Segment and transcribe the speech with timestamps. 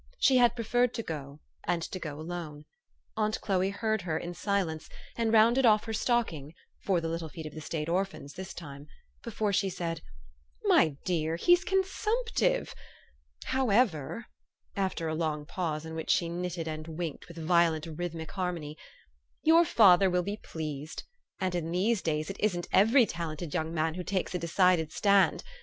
[0.17, 2.65] She had pre ferred to go, and to go alone.
[3.15, 7.45] Aunt Chloe heard her in silence, and rounded off her stocking (for the little feet
[7.45, 8.87] of the State orphans, this time),
[9.23, 10.01] before she said,"
[10.73, 12.73] My dear, he's consumptive!
[13.43, 14.25] However,"
[14.75, 18.77] after a long pause, in which she' knitted and winked with violent rhythmic harmony,
[19.43, 21.03] ''your father will be pleased.
[21.39, 25.43] And in these days it isn't every talented young man who takes a decided stand.